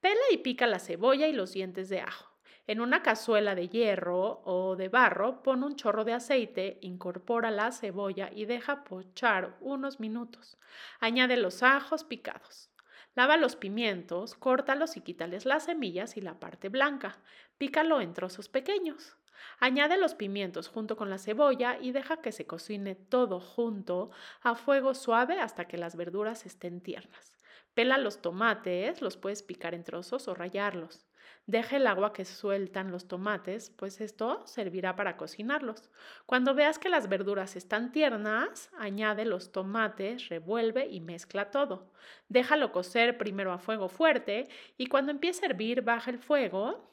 Pela 0.00 0.22
y 0.32 0.38
pica 0.38 0.66
la 0.66 0.78
cebolla 0.78 1.28
y 1.28 1.34
los 1.34 1.52
dientes 1.52 1.90
de 1.90 2.00
ajo. 2.00 2.34
En 2.66 2.80
una 2.80 3.02
cazuela 3.02 3.54
de 3.54 3.68
hierro 3.68 4.40
o 4.46 4.74
de 4.74 4.88
barro, 4.88 5.42
pon 5.42 5.62
un 5.62 5.76
chorro 5.76 6.04
de 6.04 6.14
aceite, 6.14 6.78
incorpora 6.80 7.50
la 7.50 7.72
cebolla 7.72 8.30
y 8.34 8.46
deja 8.46 8.84
pochar 8.84 9.58
unos 9.60 10.00
minutos. 10.00 10.56
Añade 10.98 11.36
los 11.36 11.62
ajos 11.62 12.04
picados. 12.04 12.70
Lava 13.18 13.36
los 13.36 13.56
pimientos, 13.56 14.36
córtalos 14.36 14.96
y 14.96 15.00
quítales 15.00 15.44
las 15.44 15.64
semillas 15.64 16.16
y 16.16 16.20
la 16.20 16.38
parte 16.38 16.68
blanca. 16.68 17.18
Pícalo 17.58 18.00
en 18.00 18.14
trozos 18.14 18.48
pequeños. 18.48 19.16
Añade 19.58 19.98
los 19.98 20.14
pimientos 20.14 20.68
junto 20.68 20.96
con 20.96 21.10
la 21.10 21.18
cebolla 21.18 21.78
y 21.80 21.90
deja 21.90 22.18
que 22.22 22.30
se 22.30 22.46
cocine 22.46 22.94
todo 22.94 23.40
junto 23.40 24.12
a 24.40 24.54
fuego 24.54 24.94
suave 24.94 25.40
hasta 25.40 25.66
que 25.66 25.78
las 25.78 25.96
verduras 25.96 26.46
estén 26.46 26.80
tiernas. 26.80 27.36
Pela 27.74 27.98
los 27.98 28.22
tomates, 28.22 29.02
los 29.02 29.16
puedes 29.16 29.42
picar 29.42 29.74
en 29.74 29.82
trozos 29.82 30.28
o 30.28 30.34
rallarlos. 30.36 31.07
Deja 31.48 31.78
el 31.78 31.86
agua 31.86 32.12
que 32.12 32.26
sueltan 32.26 32.90
los 32.90 33.08
tomates, 33.08 33.70
pues 33.70 34.02
esto 34.02 34.42
servirá 34.44 34.96
para 34.96 35.16
cocinarlos. 35.16 35.88
Cuando 36.26 36.54
veas 36.54 36.78
que 36.78 36.90
las 36.90 37.08
verduras 37.08 37.56
están 37.56 37.90
tiernas, 37.90 38.68
añade 38.78 39.24
los 39.24 39.50
tomates, 39.50 40.28
revuelve 40.28 40.88
y 40.88 41.00
mezcla 41.00 41.50
todo. 41.50 41.90
Déjalo 42.28 42.70
cocer 42.70 43.16
primero 43.16 43.50
a 43.50 43.58
fuego 43.58 43.88
fuerte 43.88 44.46
y 44.76 44.88
cuando 44.88 45.10
empiece 45.10 45.46
a 45.46 45.48
hervir 45.48 45.80
baja 45.80 46.10
el 46.10 46.18
fuego 46.18 46.86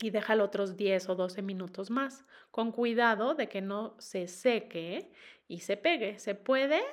y 0.00 0.10
déjalo 0.10 0.44
otros 0.44 0.76
10 0.76 1.08
o 1.08 1.16
12 1.16 1.42
minutos 1.42 1.90
más, 1.90 2.24
con 2.52 2.70
cuidado 2.70 3.34
de 3.34 3.48
que 3.48 3.62
no 3.62 3.96
se 3.98 4.28
seque 4.28 5.10
y 5.48 5.58
se 5.58 5.76
pegue. 5.76 6.20
Se 6.20 6.36
puede 6.36 6.84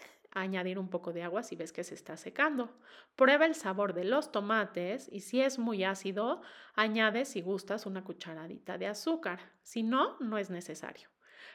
añadir 0.42 0.78
un 0.78 0.90
poco 0.90 1.14
de 1.14 1.24
agua 1.24 1.44
si 1.44 1.56
ves 1.56 1.72
que 1.72 1.84
se 1.84 1.96
está 1.96 2.18
secando. 2.18 2.78
Prueba 3.16 3.46
el 3.46 3.56
sabor 3.56 3.94
de 3.94 4.04
los 4.04 4.32
tomates 4.32 5.10
y 5.12 5.22
si 5.22 5.42
es 5.42 5.58
muy 5.58 5.84
ácido, 5.84 6.42
añade 6.76 7.26
si 7.26 7.42
gustas 7.42 7.86
una 7.86 8.04
cucharadita 8.04 8.78
de 8.78 8.88
azúcar. 8.88 9.40
Si 9.64 9.82
no, 9.82 10.18
no 10.20 10.38
es 10.38 10.50
necesario. 10.50 11.10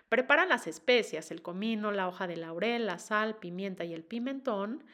Prepara 0.09 0.47
las 0.47 0.67
especias, 0.67 1.31
el 1.31 1.43
comino, 1.43 1.93
la 1.93 2.09
hoja 2.09 2.27
de 2.27 2.37
laurel, 2.37 2.87
la 2.87 2.99
sal, 2.99 3.37
pimienta 3.37 3.85
y 3.85 3.95
el 3.95 4.03
pimentón, 4.03 4.85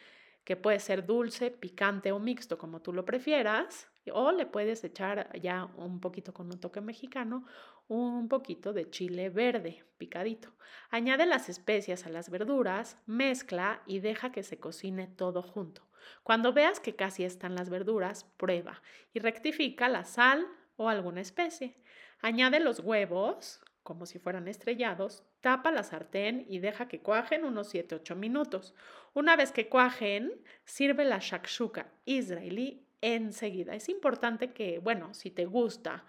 que 0.45 0.57
puede 0.57 0.79
ser 0.79 1.07
dulce, 1.07 1.51
picante 1.51 2.13
o 2.13 2.19
mixto 2.19 2.59
como 2.59 2.83
tú 2.83 2.93
lo 2.93 3.05
prefieras, 3.05 3.89
o 4.13 4.33
le 4.33 4.47
puedes 4.47 4.85
echar 4.85 5.31
ya 5.41 5.67
un 5.77 6.01
poquito 6.01 6.33
con 6.33 6.47
un 6.47 6.61
toque 6.61 6.81
mexicano, 6.81 7.45
un 7.89 8.29
poquito 8.29 8.73
de 8.73 8.91
chile 8.91 9.31
verde 9.31 9.85
picadito. 9.99 10.53
Añade 10.91 11.27
las 11.27 11.49
especias 11.49 12.07
a 12.07 12.11
las 12.11 12.31
verduras, 12.31 12.97
mezcla 13.07 13.83
y 13.87 14.01
deja 14.01 14.33
que 14.33 14.43
se 14.43 14.59
cocine 14.59 15.07
todo 15.07 15.43
junto. 15.43 15.83
Cuando 16.23 16.53
veas 16.53 16.81
que 16.81 16.97
casi 16.97 17.25
están 17.25 17.55
las 17.55 17.71
verduras, 17.71 18.25
prueba 18.37 18.83
y 19.13 19.21
rectifica 19.21 19.89
la 19.89 20.05
sal 20.05 20.47
o 20.77 20.89
alguna 20.89 21.21
especie. 21.21 21.77
Añade 22.21 22.61
los 22.61 22.81
huevos, 22.81 23.61
como 23.83 24.07
si 24.07 24.19
fueran 24.19 24.49
estrellados, 24.49 25.25
tapa 25.41 25.71
la 25.71 25.83
sartén 25.83 26.45
y 26.49 26.59
deja 26.59 26.89
que 26.89 27.01
cuajen 27.01 27.45
unos 27.45 27.73
7-8 27.73 28.17
minutos. 28.17 28.75
Una 29.15 29.37
vez 29.37 29.53
que 29.53 29.69
cuajen, 29.69 30.33
sirve 30.65 31.05
la 31.05 31.19
shakshuka 31.19 31.93
israelí 32.05 32.86
enseguida. 33.15 33.75
Es 33.75 33.89
importante 33.89 34.53
que, 34.53 34.79
bueno, 34.79 35.15
si 35.15 35.31
te 35.31 35.47
gusta, 35.47 36.05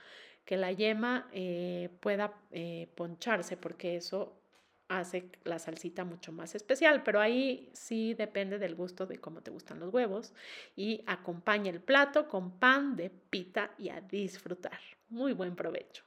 que 0.45 0.57
la 0.57 0.71
yema 0.71 1.29
eh, 1.33 1.89
pueda 1.99 2.33
eh, 2.51 2.87
poncharse 2.95 3.57
porque 3.57 3.97
eso 3.97 4.41
hace 4.87 5.29
la 5.43 5.59
salsita 5.59 6.05
mucho 6.05 6.31
más 6.31 6.55
especial, 6.55 7.03
pero 7.03 7.19
ahí 7.19 7.69
sí 7.73 8.13
depende 8.13 8.57
del 8.57 8.73
gusto 8.73 9.05
de 9.05 9.19
cómo 9.19 9.41
te 9.41 9.51
gustan 9.51 9.79
los 9.79 9.93
huevos 9.93 10.33
y 10.75 11.03
acompaña 11.05 11.69
el 11.69 11.81
plato 11.81 12.29
con 12.29 12.57
pan 12.59 12.95
de 12.95 13.09
pita 13.09 13.71
y 13.77 13.89
a 13.89 13.99
disfrutar. 13.99 14.79
Muy 15.09 15.33
buen 15.33 15.55
provecho. 15.55 16.03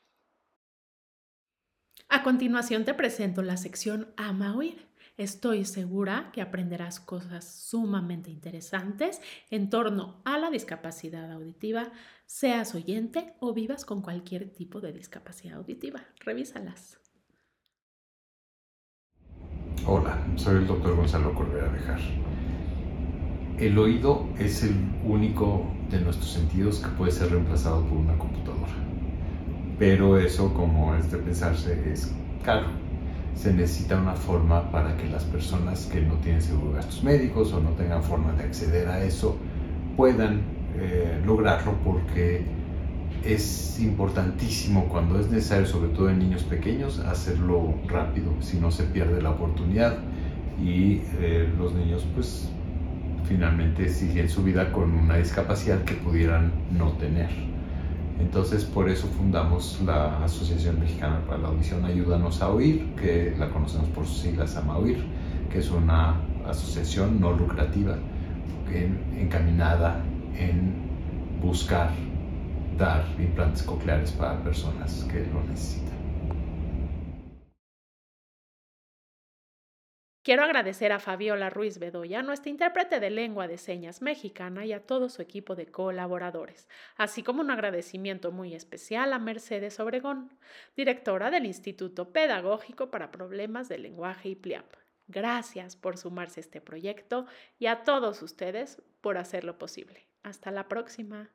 A 2.08 2.22
continuación 2.22 2.84
te 2.84 2.94
presento 2.94 3.42
la 3.42 3.56
sección 3.56 4.12
Ama 4.16 4.56
Oír. 4.56 4.89
Estoy 5.16 5.64
segura 5.64 6.30
que 6.32 6.40
aprenderás 6.40 7.00
cosas 7.00 7.44
sumamente 7.44 8.30
interesantes 8.30 9.20
en 9.50 9.68
torno 9.68 10.22
a 10.24 10.38
la 10.38 10.50
discapacidad 10.50 11.30
auditiva, 11.32 11.92
seas 12.26 12.74
oyente 12.74 13.34
o 13.40 13.52
vivas 13.52 13.84
con 13.84 14.02
cualquier 14.02 14.50
tipo 14.50 14.80
de 14.80 14.92
discapacidad 14.92 15.58
auditiva. 15.58 16.00
Revísalas. 16.20 16.98
Hola, 19.86 20.26
soy 20.36 20.56
el 20.56 20.66
doctor 20.66 20.96
Gonzalo 20.96 21.34
Corbera 21.34 21.68
Bejar. 21.68 22.00
El 23.58 23.78
oído 23.78 24.28
es 24.38 24.62
el 24.62 24.74
único 25.04 25.70
de 25.90 26.00
nuestros 26.00 26.32
sentidos 26.32 26.80
que 26.80 26.88
puede 26.90 27.12
ser 27.12 27.30
reemplazado 27.30 27.84
por 27.86 27.98
una 27.98 28.16
computadora. 28.16 28.72
Pero 29.78 30.18
eso, 30.18 30.52
como 30.54 30.94
es 30.94 31.10
de 31.10 31.18
pensarse, 31.18 31.92
es 31.92 32.14
caro 32.42 32.89
se 33.34 33.52
necesita 33.52 33.96
una 33.96 34.14
forma 34.14 34.70
para 34.70 34.96
que 34.96 35.08
las 35.08 35.24
personas 35.24 35.86
que 35.86 36.00
no 36.00 36.14
tienen 36.16 36.42
seguro 36.42 36.72
gastos 36.72 37.02
médicos 37.02 37.52
o 37.52 37.60
no 37.60 37.70
tengan 37.70 38.02
forma 38.02 38.32
de 38.32 38.44
acceder 38.44 38.88
a 38.88 39.02
eso 39.02 39.36
puedan 39.96 40.42
eh, 40.78 41.20
lograrlo 41.24 41.74
porque 41.84 42.44
es 43.24 43.78
importantísimo 43.80 44.86
cuando 44.88 45.18
es 45.18 45.30
necesario, 45.30 45.66
sobre 45.66 45.90
todo 45.90 46.10
en 46.10 46.18
niños 46.18 46.42
pequeños, 46.44 46.98
hacerlo 47.00 47.74
rápido, 47.86 48.32
si 48.40 48.58
no 48.58 48.70
se 48.70 48.84
pierde 48.84 49.20
la 49.20 49.30
oportunidad 49.30 49.98
y 50.62 51.02
eh, 51.20 51.48
los 51.58 51.74
niños 51.74 52.06
pues 52.14 52.48
finalmente 53.24 53.88
siguen 53.88 54.28
su 54.28 54.42
vida 54.42 54.72
con 54.72 54.92
una 54.92 55.16
discapacidad 55.16 55.84
que 55.84 55.94
pudieran 55.94 56.52
no 56.70 56.92
tener. 56.92 57.28
Entonces 58.20 58.64
por 58.64 58.88
eso 58.88 59.08
fundamos 59.08 59.80
la 59.84 60.22
Asociación 60.22 60.78
Mexicana 60.78 61.20
para 61.26 61.38
la 61.38 61.48
Audición 61.48 61.84
Ayúdanos 61.84 62.42
a 62.42 62.50
Oír, 62.50 62.94
que 62.94 63.34
la 63.38 63.50
conocemos 63.50 63.88
por 63.88 64.06
sus 64.06 64.18
siglas 64.18 64.56
AMAOIR, 64.56 64.98
que 65.50 65.58
es 65.58 65.70
una 65.70 66.20
asociación 66.46 67.20
no 67.20 67.32
lucrativa 67.32 67.96
encaminada 69.18 70.00
en 70.38 70.74
buscar 71.42 71.90
dar 72.78 73.04
implantes 73.18 73.62
cocleares 73.64 74.12
para 74.12 74.42
personas 74.44 75.06
que 75.10 75.26
lo 75.32 75.42
necesitan. 75.50 75.99
Quiero 80.22 80.42
agradecer 80.42 80.92
a 80.92 80.98
Fabiola 80.98 81.48
Ruiz 81.48 81.78
Bedoya, 81.78 82.22
nuestra 82.22 82.50
intérprete 82.50 83.00
de 83.00 83.08
lengua 83.08 83.48
de 83.48 83.56
señas 83.56 84.02
mexicana, 84.02 84.66
y 84.66 84.74
a 84.74 84.84
todo 84.84 85.08
su 85.08 85.22
equipo 85.22 85.56
de 85.56 85.66
colaboradores, 85.66 86.68
así 86.96 87.22
como 87.22 87.40
un 87.40 87.50
agradecimiento 87.50 88.30
muy 88.30 88.54
especial 88.54 89.14
a 89.14 89.18
Mercedes 89.18 89.80
Obregón, 89.80 90.36
directora 90.76 91.30
del 91.30 91.46
Instituto 91.46 92.12
Pedagógico 92.12 92.90
para 92.90 93.10
Problemas 93.10 93.70
de 93.70 93.78
Lenguaje 93.78 94.28
y 94.28 94.34
PLIAP. 94.34 94.74
Gracias 95.08 95.74
por 95.76 95.96
sumarse 95.96 96.40
a 96.40 96.42
este 96.42 96.60
proyecto 96.60 97.24
y 97.58 97.66
a 97.66 97.82
todos 97.82 98.20
ustedes 98.20 98.82
por 99.00 99.16
hacerlo 99.16 99.56
posible. 99.56 100.06
Hasta 100.22 100.50
la 100.50 100.68
próxima. 100.68 101.30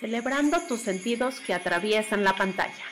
Celebrando 0.00 0.58
tus 0.66 0.80
sentidos 0.80 1.40
que 1.40 1.52
atraviesan 1.52 2.24
la 2.24 2.34
pantalla 2.34 2.84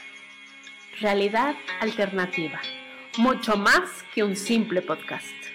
realidad 1.01 1.55
alternativa, 1.81 2.61
mucho 3.17 3.57
más 3.57 4.05
que 4.15 4.23
un 4.23 4.37
simple 4.37 4.83
podcast. 4.83 5.50